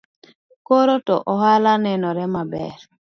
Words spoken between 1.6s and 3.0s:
nenore maber